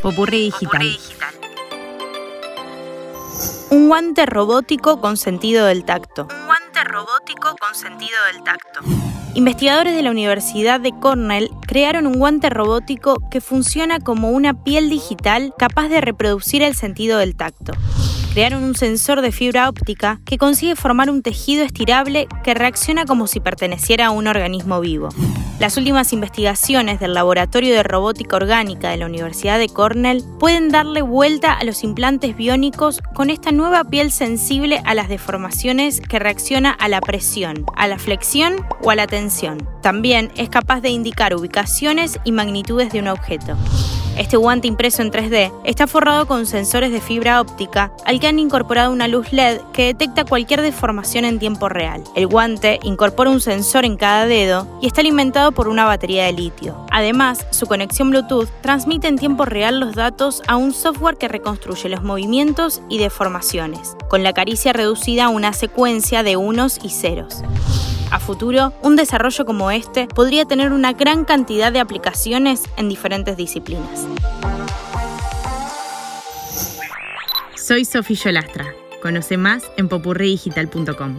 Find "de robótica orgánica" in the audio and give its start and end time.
27.74-28.90